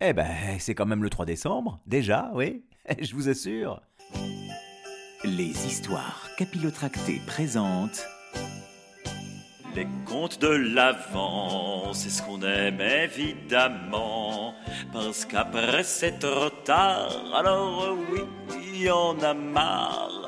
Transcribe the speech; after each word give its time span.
Eh 0.00 0.12
ben, 0.12 0.60
c'est 0.60 0.76
quand 0.76 0.86
même 0.86 1.02
le 1.02 1.10
3 1.10 1.26
décembre, 1.26 1.80
déjà, 1.84 2.30
oui, 2.32 2.62
je 3.00 3.12
vous 3.14 3.28
assure. 3.28 3.82
Les 5.24 5.66
histoires 5.66 6.28
capillotractées 6.36 7.20
présentent 7.26 8.06
Les 9.74 9.88
contes 10.06 10.40
de 10.40 10.46
l'Avent, 10.46 11.92
c'est 11.92 12.10
ce 12.10 12.22
qu'on 12.22 12.40
aime 12.42 12.80
évidemment. 12.80 14.54
Parce 14.92 15.24
qu'après 15.24 15.82
c'est 15.82 16.20
trop 16.20 16.50
tard, 16.64 17.34
alors 17.34 17.96
oui, 18.12 18.20
il 18.72 18.82
y 18.82 18.90
en 18.90 19.18
a 19.20 19.34
marre. 19.34 20.27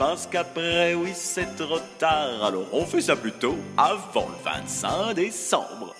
Parce 0.00 0.26
qu'après, 0.26 0.94
oui, 0.94 1.10
c'est 1.12 1.56
trop 1.56 1.78
tard. 1.98 2.42
Alors 2.42 2.72
on 2.72 2.86
fait 2.86 3.02
ça 3.02 3.16
plutôt 3.16 3.54
avant 3.76 4.30
le 4.30 4.42
25 4.42 5.12
décembre. 5.12 5.94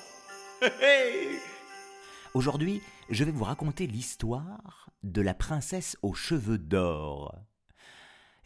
Aujourd'hui, 2.32 2.80
je 3.10 3.24
vais 3.24 3.30
vous 3.30 3.44
raconter 3.44 3.86
l'histoire 3.86 4.88
de 5.02 5.20
la 5.20 5.34
princesse 5.34 5.98
aux 6.00 6.14
cheveux 6.14 6.56
d'or. 6.56 7.36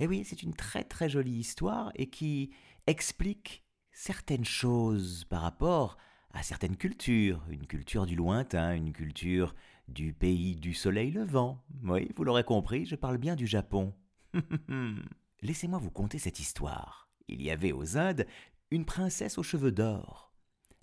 Et 0.00 0.08
oui, 0.08 0.24
c'est 0.24 0.42
une 0.42 0.54
très 0.54 0.82
très 0.82 1.08
jolie 1.08 1.38
histoire 1.38 1.92
et 1.94 2.10
qui 2.10 2.50
explique 2.88 3.62
certaines 3.92 4.44
choses 4.44 5.22
par 5.30 5.42
rapport 5.42 5.98
à 6.32 6.42
certaines 6.42 6.76
cultures, 6.76 7.44
une 7.48 7.68
culture 7.68 8.06
du 8.06 8.16
lointain, 8.16 8.74
une 8.74 8.92
culture 8.92 9.54
du 9.86 10.14
pays 10.14 10.56
du 10.56 10.74
soleil 10.74 11.12
levant. 11.12 11.62
Oui, 11.84 12.10
vous 12.16 12.24
l'aurez 12.24 12.42
compris, 12.42 12.86
je 12.86 12.96
parle 12.96 13.18
bien 13.18 13.36
du 13.36 13.46
Japon. 13.46 13.94
Laissez-moi 15.44 15.78
vous 15.78 15.90
conter 15.90 16.18
cette 16.18 16.40
histoire. 16.40 17.10
Il 17.28 17.42
y 17.42 17.50
avait 17.50 17.72
aux 17.72 17.98
Indes 17.98 18.26
une 18.70 18.86
princesse 18.86 19.36
aux 19.36 19.42
cheveux 19.42 19.72
d'or. 19.72 20.32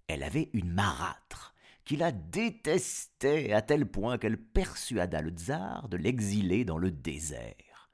Elle 0.08 0.22
avait 0.22 0.52
une 0.54 0.72
marâtre 0.72 1.56
qui 1.84 1.98
la 1.98 2.12
détestait 2.12 3.54
à 3.54 3.64
tel 3.64 3.88
point 3.88 4.20
qu'elle 4.20 4.38
persuada 4.38 5.24
le 5.24 5.32
tsar 5.32 5.90
de 5.90 5.98
l'exiler 5.98 6.64
dans 6.64 6.78
le 6.78 6.92
désert. 6.92 7.90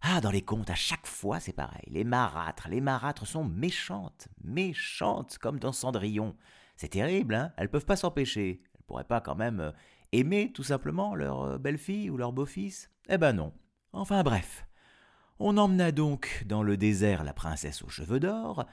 Ah, 0.00 0.20
dans 0.20 0.32
les 0.32 0.42
contes, 0.42 0.68
à 0.68 0.74
chaque 0.74 1.06
fois, 1.06 1.38
c'est 1.38 1.52
pareil. 1.52 1.86
Les 1.86 2.02
marâtres, 2.02 2.68
les 2.68 2.80
marâtres 2.80 3.24
sont 3.24 3.44
méchantes, 3.44 4.26
méchantes, 4.42 5.38
comme 5.38 5.60
dans 5.60 5.70
Cendrillon. 5.70 6.34
C'est 6.74 6.88
terrible, 6.88 7.36
hein? 7.36 7.52
Elles 7.56 7.70
peuvent 7.70 7.86
pas 7.86 7.94
s'empêcher. 7.94 8.62
Elles 8.74 8.82
pourraient 8.88 9.04
pas 9.04 9.20
quand 9.20 9.36
même 9.36 9.60
euh, 9.60 9.70
aimer, 10.10 10.50
tout 10.52 10.64
simplement, 10.64 11.14
leur 11.14 11.42
euh, 11.42 11.58
belle-fille 11.58 12.10
ou 12.10 12.16
leur 12.16 12.32
beau-fils? 12.32 12.90
Eh 13.08 13.16
ben 13.16 13.32
non. 13.32 13.54
Enfin 13.92 14.24
bref. 14.24 14.66
On 15.40 15.56
emmena 15.56 15.90
donc 15.90 16.44
dans 16.46 16.62
le 16.62 16.76
désert 16.76 17.24
la 17.24 17.32
princesse 17.32 17.82
aux 17.82 17.88
cheveux 17.88 18.20
d'or, 18.20 18.66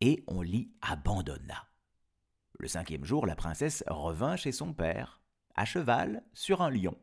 et 0.00 0.22
on 0.28 0.42
l'y 0.42 0.70
abandonna. 0.80 1.66
Le 2.60 2.68
cinquième 2.68 3.04
jour, 3.04 3.26
la 3.26 3.34
princesse 3.34 3.82
revint 3.88 4.36
chez 4.36 4.52
son 4.52 4.72
père, 4.72 5.20
à 5.56 5.64
cheval 5.64 6.22
sur 6.32 6.62
un 6.62 6.70
lion. 6.70 6.96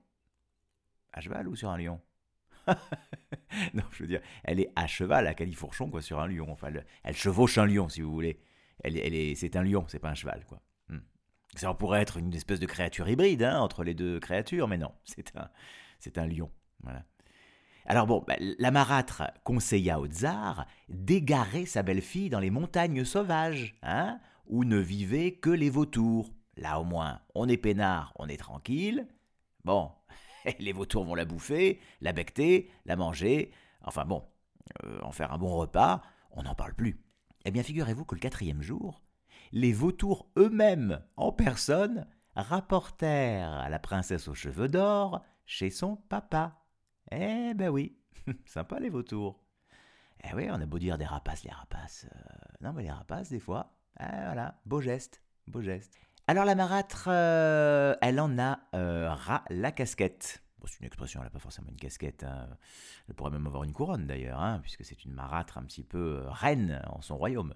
À 1.12 1.20
cheval 1.20 1.48
ou 1.48 1.56
sur 1.56 1.70
un 1.70 1.78
lion? 1.78 2.00
Non, 3.73 3.84
je 3.92 4.03
veux 4.03 4.08
dire, 4.08 4.22
elle 4.45 4.62
est 4.62 4.72
à 4.78 4.88
cheval 4.88 5.28
à 5.28 5.34
califourchon, 5.34 5.90
quoi, 5.90 6.02
sur 6.02 6.22
un 6.22 6.28
lion. 6.28 6.50
Enfin, 6.50 6.72
elle, 7.03 7.16
chevauche 7.16 7.58
un 7.58 7.66
lion, 7.66 7.90
si 7.90 8.02
vous 8.02 8.12
voulez. 8.12 8.41
Elle, 8.81 8.96
est, 8.97 9.36
c'est 9.36 9.57
un 9.57 9.63
lion, 9.63 9.84
c'est 9.90 10.00
pas 10.00 10.09
un 10.09 10.16
cheval, 10.16 10.46
quoi. 10.46 10.62
Hmm. 10.88 11.00
Ça 11.56 11.74
pourrait 11.74 12.02
être 12.02 12.16
une 12.16 12.34
espèce 12.34 12.62
de 12.62 12.66
créature 12.66 13.09
hybride 13.09 13.44
hein, 13.44 13.59
entre 13.59 13.84
les 13.84 13.94
deux 13.94 14.22
créatures, 14.22 14.69
mais 14.69 14.78
non, 14.78 14.94
c'est 15.03 15.36
un, 15.36 15.50
c'est 16.00 16.18
un 16.18 16.25
lion. 16.25 16.50
Alors 17.86 18.08
bon, 18.08 18.24
bah, 18.28 18.36
la 18.40 18.72
marâtre 18.72 19.24
conseilla 19.44 20.00
au 20.00 20.08
tsar 20.08 20.66
d'égarer 20.90 21.66
sa 21.66 21.84
belle-fille 21.84 22.30
dans 22.30 22.40
les 22.40 22.52
montagnes 22.52 23.06
sauvages, 23.06 23.75
hein, 23.81 24.19
où 24.47 24.64
ne 24.64 24.78
vivaient 24.78 25.34
que 25.34 25.50
les 25.50 25.69
vautours. 25.69 26.31
Là 26.58 26.80
au 26.80 26.84
moins, 26.84 27.22
on 27.34 27.47
est 27.47 27.58
peinard, 27.58 28.14
on 28.18 28.28
est 28.28 28.38
tranquille. 28.38 29.08
Bon, 29.64 29.92
les 30.59 30.74
vautours 30.74 31.06
vont 31.06 31.16
la 31.16 31.25
bouffer, 31.25 31.80
la 32.02 32.14
becter, 32.14 32.69
la 32.86 32.96
manger, 32.96 33.52
enfin 33.84 34.06
bon, 34.06 34.24
euh, 34.84 35.00
en 35.02 35.12
faire 35.12 35.34
un 35.34 35.38
bon 35.38 35.56
repas, 35.56 36.02
on 36.31 36.44
n'en 36.44 36.56
parle 36.56 36.74
plus. 36.74 37.00
Eh 37.46 37.52
bien, 37.52 37.63
figurez-vous 37.63 38.06
que 38.06 38.16
le 38.16 38.22
quatrième 38.22 38.62
jour, 38.62 39.02
les 39.52 39.74
vautours 39.74 40.28
eux-mêmes, 40.38 41.02
en 41.18 41.31
personne, 41.31 42.08
rapportèrent 42.36 43.52
à 43.52 43.69
la 43.69 43.80
princesse 43.80 44.28
aux 44.28 44.36
cheveux 44.36 44.68
d'or 44.68 45.22
chez 45.46 45.69
son 45.69 45.96
papa. 45.96 46.61
Eh 47.12 47.54
ben 47.54 47.70
oui, 47.70 47.98
sympa 48.46 48.80
les 48.80 48.90
vautours. 48.90 49.40
Eh 50.24 50.34
oui, 50.36 50.48
on 50.50 50.62
a 50.62 50.66
beau 50.66 50.80
dire 50.80 50.98
des 50.98 51.06
rapaces, 51.06 51.44
les 51.44 51.52
rapaces. 51.52 52.06
euh, 52.16 52.20
non, 52.62 52.74
mais 52.74 52.84
les 52.84 52.92
rapaces, 52.92 53.30
des 53.30 53.40
fois. 53.40 53.74
Ah, 53.98 54.26
voilà, 54.26 54.60
beau 54.66 54.82
geste, 54.82 55.22
beau 55.48 55.62
geste. 55.62 55.94
Alors 56.28 56.46
la 56.46 56.56
marâtre, 56.56 57.06
euh, 57.12 57.96
elle 58.02 58.20
en 58.20 58.38
a 58.40 58.60
euh, 58.76 59.10
ras 59.12 59.44
la 59.50 59.72
casquette. 59.72 60.44
Bon, 60.60 60.68
c'est 60.68 60.80
une 60.80 60.86
expression, 60.86 61.20
elle 61.20 61.26
n'a 61.26 61.32
pas 61.32 61.40
forcément 61.40 61.70
une 61.70 61.76
casquette. 61.76 62.24
hein. 62.24 62.48
Elle 63.10 63.16
pourrait 63.16 63.32
même 63.32 63.48
avoir 63.48 63.64
une 63.64 63.74
couronne 63.74 64.06
d'ailleurs, 64.06 64.40
hein, 64.40 64.60
puisque 64.62 64.86
c'est 64.86 65.04
une 65.04 65.12
marâtre 65.14 65.58
un 65.58 65.64
petit 65.64 65.84
peu 65.84 66.22
euh, 66.24 66.30
reine 66.30 66.82
en 66.88 67.02
son 67.02 67.18
royaume. 67.18 67.54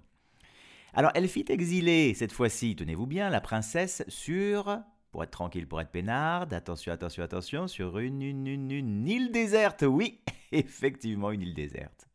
Alors 0.92 1.12
elle 1.14 1.28
fit 1.28 1.44
exiler, 1.48 2.14
cette 2.14 2.32
fois-ci, 2.32 2.74
tenez-vous 2.74 3.06
bien, 3.06 3.30
la 3.30 3.40
princesse 3.40 4.02
sur, 4.08 4.80
pour 5.16 5.24
être 5.24 5.30
tranquille, 5.30 5.66
pour 5.66 5.80
être 5.80 5.90
peinarde, 5.90 6.52
attention, 6.52 6.92
attention, 6.92 7.22
attention, 7.22 7.68
sur 7.68 7.96
une, 7.96 8.20
île 8.20 9.32
déserte, 9.32 9.80
oui, 9.80 10.20
effectivement 10.52 11.30
une 11.30 11.40
île 11.40 11.54
déserte. 11.54 12.06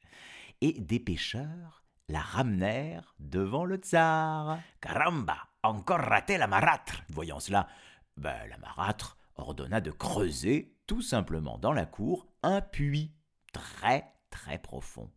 Et 0.62 0.74
des 0.74 1.00
pêcheurs 1.00 1.84
la 2.10 2.20
ramenèrent 2.20 3.16
devant 3.18 3.66
le 3.66 3.78
tsar. 3.78 4.60
Caramba, 4.82 5.48
encore 5.64 5.98
raté 5.98 6.38
la 6.38 6.46
marâtre. 6.46 7.02
Voyant 7.10 7.40
cela, 7.40 7.68
ben, 8.18 8.38
la 8.48 8.60
marâtre 8.60 9.18
ordonna 9.34 9.82
de 9.82 9.90
creuser 9.90 10.78
tout 10.86 11.02
simplement 11.02 11.58
dans 11.58 11.74
la 11.74 11.88
cour 11.88 12.28
un 12.44 12.62
puits 12.62 13.16
très 13.52 14.14
très 14.30 14.60
profond. 14.60 15.10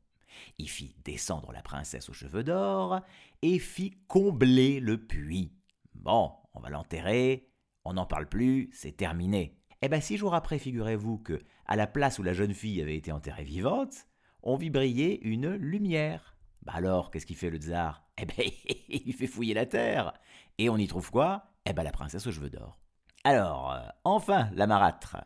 Il 0.57 0.71
fit 0.71 0.97
descendre 1.05 1.53
la 1.53 1.61
princesse 1.61 2.09
aux 2.09 2.15
cheveux 2.15 2.45
d'or 2.45 3.03
et 3.43 3.59
fit 3.59 3.99
combler 4.09 4.81
le 4.81 4.97
puits. 4.97 5.53
Bon, 5.93 6.33
on 6.55 6.61
va 6.61 6.71
l'enterrer, 6.71 7.51
on 7.85 7.95
n'en 7.95 8.07
parle 8.07 8.29
plus, 8.29 8.71
c'est 8.73 8.97
terminé. 8.97 9.57
Eh 9.83 9.89
bien, 9.89 10.01
six 10.01 10.17
jours 10.17 10.35
après, 10.35 10.59
figurez-vous 10.59 11.19
que, 11.19 11.43
à 11.67 11.77
la 11.77 11.87
place 11.87 12.19
où 12.19 12.23
la 12.23 12.33
jeune 12.33 12.55
fille 12.55 12.81
avait 12.81 12.97
été 12.97 13.13
enterrée 13.13 13.45
vivante, 13.45 14.07
on 14.43 14.57
vit 14.57 14.71
briller 14.71 15.23
une 15.27 15.55
lumière. 15.55 16.37
Bah 16.63 16.73
alors, 16.77 17.11
qu'est-ce 17.11 17.27
qu'il 17.27 17.37
fait 17.37 17.51
le 17.51 17.59
tsar? 17.59 18.03
Eh 18.17 18.25
ben, 18.25 18.49
il 18.89 19.13
fait 19.13 19.27
fouiller 19.27 19.55
la 19.55 19.67
terre. 19.67 20.15
Et 20.57 20.71
on 20.71 20.77
y 20.77 20.87
trouve 20.87 21.11
quoi? 21.11 21.51
Eh 21.67 21.73
ben, 21.73 21.83
la 21.83 21.93
princesse 21.93 22.27
aux 22.27 22.33
cheveux 22.33 22.51
d'or. 22.51 22.79
Alors, 23.25 23.73
euh, 23.73 23.81
enfin, 24.05 24.49
la 24.55 24.67
marâtre. 24.67 25.17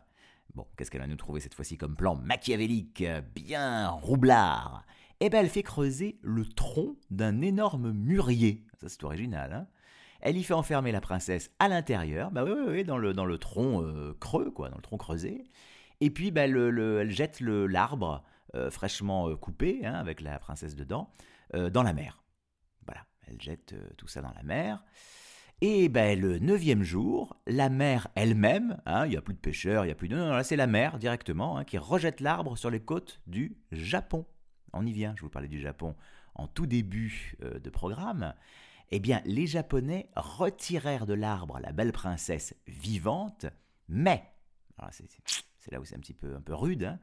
Bon, 0.53 0.65
qu'est-ce 0.75 0.89
qu'elle 0.89 1.01
va 1.01 1.07
nous 1.07 1.15
trouver 1.15 1.39
cette 1.39 1.53
fois-ci 1.53 1.77
comme 1.77 1.95
plan 1.95 2.15
machiavélique, 2.15 3.03
bien 3.35 3.89
roublard? 3.89 4.85
Eh 5.21 5.29
ben, 5.29 5.39
elle 5.39 5.49
fait 5.49 5.63
creuser 5.63 6.19
le 6.21 6.45
tronc 6.45 6.95
d'un 7.09 7.41
énorme 7.41 7.91
mûrier. 7.91 8.65
Ça, 8.81 8.89
c'est 8.89 9.03
original, 9.03 9.53
hein? 9.53 9.67
Elle 10.21 10.37
y 10.37 10.43
fait 10.43 10.53
enfermer 10.53 10.91
la 10.91 11.01
princesse 11.01 11.51
à 11.59 11.67
l'intérieur, 11.67 12.31
bah 12.31 12.43
dans 12.85 12.97
le, 12.97 13.37
tronc 13.37 13.81
euh, 13.81 14.13
creux, 14.19 14.51
quoi, 14.51 14.69
dans 14.69 14.75
le 14.75 14.81
tronc 14.81 14.97
creusé. 14.97 15.45
Et 16.01 16.09
puis, 16.09 16.31
bah, 16.31 16.47
le- 16.47 16.71
le- 16.71 16.99
elle 16.99 17.11
jette 17.11 17.39
l'arbre 17.41 18.23
euh, 18.55 18.69
fraîchement 18.71 19.29
euh, 19.29 19.35
coupé, 19.35 19.85
hein, 19.85 19.93
avec 19.93 20.21
la 20.21 20.39
princesse 20.39 20.75
dedans, 20.75 21.09
dans 21.53 21.81
la 21.83 21.93
mer. 21.93 22.23
Voilà, 22.85 23.05
elle 23.27 23.41
jette 23.41 23.73
tout 23.97 24.07
ça 24.07 24.21
dans 24.21 24.33
la 24.35 24.43
mer. 24.43 24.83
Et 25.61 25.89
ben, 25.89 26.19
le 26.19 26.39
neuvième 26.39 26.83
jour, 26.83 27.35
la 27.47 27.69
mer 27.69 28.07
elle-même, 28.15 28.79
hein, 28.85 29.05
il 29.05 29.09
n'y 29.09 29.17
a 29.17 29.21
plus 29.21 29.33
de 29.33 29.39
pêcheurs, 29.39 29.83
il 29.83 29.87
n'y 29.87 29.91
a 29.91 29.95
plus 29.95 30.07
de... 30.07 30.15
Non, 30.15 30.27
non, 30.27 30.33
là 30.33 30.43
c'est 30.43 30.55
la 30.55 30.67
mer 30.67 30.99
directement 30.99 31.57
hein, 31.57 31.65
qui 31.65 31.77
rejette 31.77 32.21
l'arbre 32.21 32.55
sur 32.57 32.69
les 32.69 32.79
côtes 32.79 33.19
du 33.27 33.57
Japon. 33.71 34.25
On 34.71 34.85
y 34.85 34.93
vient, 34.93 35.13
je 35.17 35.21
vous 35.21 35.29
parlais 35.29 35.47
du 35.49 35.59
Japon 35.59 35.95
en 36.35 36.47
tout 36.47 36.65
début 36.65 37.35
de 37.41 37.69
programme. 37.69 38.33
Eh 38.91 38.99
bien, 38.99 39.21
les 39.25 39.45
Japonais 39.45 40.09
retirèrent 40.15 41.05
de 41.05 41.13
l'arbre 41.13 41.59
la 41.59 41.71
belle 41.71 41.91
princesse 41.91 42.55
vivante, 42.67 43.45
mais, 43.87 44.23
c'est 45.59 45.71
là 45.71 45.79
où 45.79 45.85
c'est 45.85 45.95
un 45.95 45.99
petit 45.99 46.13
peu, 46.13 46.35
un 46.35 46.41
peu 46.41 46.55
rude, 46.55 46.83
hein, 46.83 46.99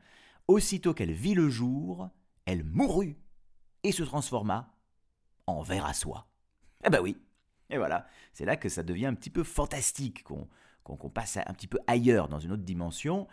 aussitôt 0.48 0.94
qu'elle 0.94 1.12
vit 1.12 1.34
le 1.34 1.48
jour, 1.48 2.08
elle 2.44 2.64
mourut 2.64 3.16
et 3.82 3.92
se 3.92 4.02
transforma 4.02 4.74
en 5.46 5.62
verre 5.62 5.86
à 5.86 5.94
soie. 5.94 6.28
Eh 6.84 6.90
ben 6.90 7.00
oui, 7.00 7.16
et 7.70 7.78
voilà, 7.78 8.06
c'est 8.32 8.44
là 8.44 8.56
que 8.56 8.68
ça 8.68 8.82
devient 8.82 9.06
un 9.06 9.14
petit 9.14 9.30
peu 9.30 9.44
fantastique, 9.44 10.24
qu'on 10.24 11.10
passe 11.10 11.36
un 11.36 11.54
petit 11.54 11.68
peu 11.68 11.78
ailleurs, 11.86 12.28
dans 12.28 12.40
une 12.40 12.52
autre 12.52 12.62
dimension. 12.64 13.28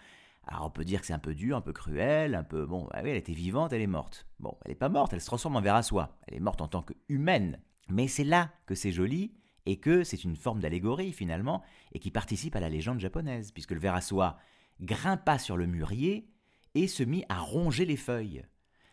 Alors 0.46 0.66
on 0.66 0.70
peut 0.70 0.86
dire 0.86 1.02
que 1.02 1.08
c'est 1.08 1.14
un 1.14 1.20
peu 1.20 1.34
dur, 1.34 1.58
un 1.58 1.62
peu 1.62 1.74
cruel, 1.74 2.36
un 2.36 2.44
peu... 2.44 2.66
Bon, 2.66 2.88
ah 2.92 3.02
oui, 3.04 3.12
elle 3.12 3.18
était 3.18 3.34
vivante, 3.34 3.74
elle 3.74 3.82
est 3.82 3.88
morte. 3.88 4.28
Bon, 4.40 4.58
elle 4.66 4.72
n'est 4.72 4.76
pas 4.76 4.90
morte, 4.90 5.14
elle 5.14 5.22
se 5.22 5.26
transforme 5.26 5.56
en 5.56 5.62
ver 5.62 5.76
à 5.76 5.84
soie. 5.84 6.18
Elle 6.28 6.36
est 6.36 6.40
morte 6.40 6.62
en 6.62 6.68
tant 6.68 6.84
qu'humaine. 6.84 7.60
Mais 7.90 8.08
c'est 8.08 8.24
là 8.24 8.54
que 8.66 8.76
c'est 8.76 8.92
joli 8.92 9.34
et 9.66 9.78
que 9.80 10.04
c'est 10.04 10.24
une 10.24 10.36
forme 10.36 10.60
d'allégorie 10.60 11.14
finalement 11.14 11.64
et 11.92 12.00
qui 12.00 12.12
participe 12.12 12.56
à 12.56 12.60
la 12.60 12.70
légende 12.70 13.00
japonaise, 13.00 13.52
puisque 13.52 13.72
le 13.72 13.80
ver 13.80 13.96
à 13.96 14.02
soie 14.02 14.38
grimpa 14.82 15.38
sur 15.38 15.58
le 15.58 15.68
mûrier 15.68 16.30
et 16.76 16.88
se 16.88 17.04
mit 17.04 17.24
à 17.30 17.40
ronger 17.40 17.86
les 17.86 17.98
feuilles. 17.98 18.44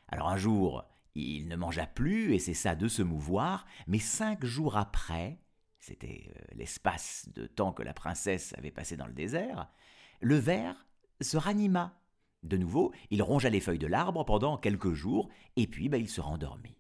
Alors 0.09 0.29
un 0.29 0.37
jour, 0.37 0.85
il 1.15 1.49
ne 1.49 1.57
mangea 1.57 1.87
plus 1.87 2.35
et 2.35 2.39
cessa 2.39 2.75
de 2.75 2.89
se 2.89 3.03
mouvoir, 3.03 3.67
mais 3.87 3.99
cinq 3.99 4.45
jours 4.45 4.77
après, 4.77 5.41
c'était 5.79 6.31
euh, 6.37 6.45
l'espace 6.55 7.29
de 7.35 7.47
temps 7.47 7.73
que 7.73 7.83
la 7.83 7.95
princesse 7.95 8.55
avait 8.57 8.71
passé 8.71 8.97
dans 8.97 9.07
le 9.07 9.13
désert, 9.13 9.71
le 10.21 10.37
ver 10.37 10.87
se 11.21 11.37
ranima. 11.37 11.97
De 12.43 12.57
nouveau, 12.57 12.93
il 13.11 13.23
rongea 13.23 13.51
les 13.51 13.61
feuilles 13.61 13.79
de 13.79 13.87
l'arbre 13.87 14.25
pendant 14.25 14.57
quelques 14.57 14.93
jours, 14.93 15.29
et 15.57 15.67
puis 15.67 15.89
bah, 15.89 15.99
il 15.99 16.09
se 16.09 16.21
rendormit. 16.21 16.79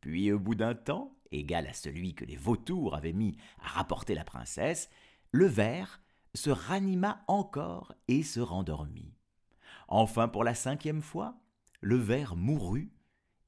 Puis 0.00 0.32
au 0.32 0.38
bout 0.38 0.54
d'un 0.54 0.74
temps, 0.74 1.16
égal 1.32 1.66
à 1.66 1.72
celui 1.72 2.14
que 2.14 2.24
les 2.24 2.36
vautours 2.36 2.94
avaient 2.94 3.12
mis 3.12 3.36
à 3.62 3.68
rapporter 3.68 4.14
la 4.14 4.24
princesse, 4.24 4.90
le 5.32 5.46
ver 5.46 6.00
se 6.34 6.50
ranima 6.50 7.24
encore 7.28 7.94
et 8.08 8.22
se 8.22 8.40
rendormit. 8.40 9.14
Enfin, 9.88 10.28
pour 10.28 10.44
la 10.44 10.54
cinquième 10.54 11.02
fois, 11.02 11.40
le 11.80 11.96
ver 11.96 12.36
mourut 12.36 12.92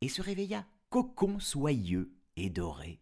et 0.00 0.08
se 0.08 0.22
réveilla 0.22 0.66
cocon 0.88 1.38
soyeux 1.38 2.12
et 2.36 2.50
doré. 2.50 3.00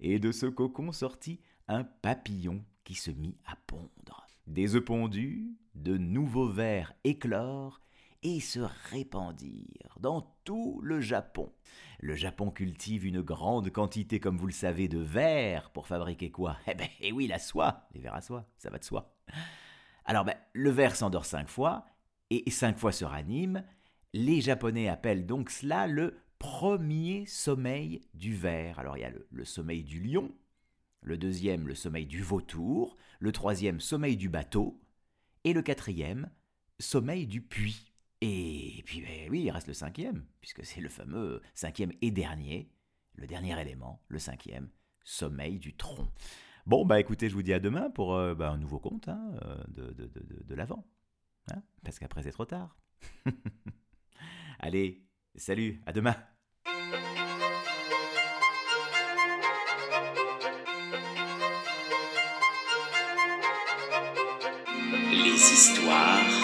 Et 0.00 0.18
de 0.18 0.32
ce 0.32 0.46
cocon 0.46 0.92
sortit 0.92 1.40
un 1.68 1.84
papillon 1.84 2.64
qui 2.84 2.94
se 2.94 3.10
mit 3.10 3.36
à 3.46 3.56
pondre. 3.66 4.26
Des 4.46 4.74
œufs 4.76 4.84
pondus, 4.84 5.56
de 5.74 5.96
nouveaux 5.96 6.48
vers 6.48 6.92
éclorent 7.04 7.80
et 8.24 8.40
se 8.40 8.60
répandirent 8.90 9.98
dans 10.00 10.22
tout 10.44 10.80
le 10.82 11.00
Japon. 11.00 11.52
Le 12.00 12.16
Japon 12.16 12.50
cultive 12.50 13.06
une 13.06 13.20
grande 13.20 13.70
quantité, 13.70 14.18
comme 14.18 14.38
vous 14.38 14.46
le 14.46 14.52
savez, 14.52 14.88
de 14.88 14.98
vers 14.98 15.70
pour 15.70 15.86
fabriquer 15.86 16.30
quoi? 16.30 16.56
Eh 16.66 16.74
ben, 16.74 16.88
eh 17.00 17.12
oui, 17.12 17.26
la 17.26 17.38
soie, 17.38 17.86
les 17.94 18.00
vers 18.00 18.14
à 18.14 18.22
soie, 18.22 18.48
ça 18.58 18.70
va 18.70 18.78
de 18.78 18.84
soi. 18.84 19.14
Alors, 20.04 20.24
ben, 20.24 20.34
le 20.54 20.70
ver 20.70 20.96
s'endort 20.96 21.26
cinq 21.26 21.48
fois 21.48 21.86
et 22.30 22.50
cinq 22.50 22.78
fois 22.78 22.92
se 22.92 23.04
ranime. 23.04 23.62
Les 24.12 24.40
Japonais 24.40 24.88
appellent 24.88 25.26
donc 25.26 25.50
cela 25.50 25.86
le 25.86 26.18
premier 26.38 27.26
sommeil 27.26 28.00
du 28.14 28.34
ver. 28.34 28.78
Alors, 28.78 28.96
il 28.96 29.00
y 29.00 29.04
a 29.04 29.12
le 29.30 29.44
sommeil 29.44 29.84
du 29.84 30.00
lion, 30.00 30.32
le 31.02 31.18
deuxième, 31.18 31.68
le 31.68 31.74
sommeil 31.74 32.06
du 32.06 32.22
vautour, 32.22 32.96
le 33.18 33.32
troisième, 33.32 33.80
sommeil 33.80 34.16
du 34.16 34.28
bateau, 34.28 34.80
et 35.44 35.52
le 35.52 35.62
quatrième, 35.62 36.30
sommeil 36.78 37.26
du 37.26 37.42
puits. 37.42 37.93
Et 38.26 38.82
puis, 38.86 39.02
ben 39.02 39.28
oui, 39.30 39.42
il 39.42 39.50
reste 39.50 39.66
le 39.66 39.74
cinquième, 39.74 40.24
puisque 40.40 40.64
c'est 40.64 40.80
le 40.80 40.88
fameux 40.88 41.42
cinquième 41.52 41.92
et 42.00 42.10
dernier, 42.10 42.70
le 43.16 43.26
dernier 43.26 43.60
élément, 43.60 44.00
le 44.08 44.18
cinquième, 44.18 44.70
sommeil 45.04 45.58
du 45.58 45.76
tronc. 45.76 46.08
Bon, 46.64 46.86
bah 46.86 46.98
écoutez, 46.98 47.28
je 47.28 47.34
vous 47.34 47.42
dis 47.42 47.52
à 47.52 47.60
demain 47.60 47.90
pour 47.90 48.14
euh, 48.14 48.34
bah, 48.34 48.50
un 48.50 48.56
nouveau 48.56 48.78
conte 48.78 49.08
hein, 49.08 49.20
euh, 49.44 49.56
de, 49.68 49.92
de, 49.92 50.06
de, 50.06 50.42
de 50.42 50.54
l'avant. 50.54 50.86
Hein, 51.52 51.62
parce 51.84 51.98
qu'après, 51.98 52.22
c'est 52.22 52.32
trop 52.32 52.46
tard. 52.46 52.78
Allez, 54.58 55.04
salut, 55.36 55.82
à 55.84 55.92
demain. 55.92 56.16
Les 65.12 65.34
histoires 65.34 66.43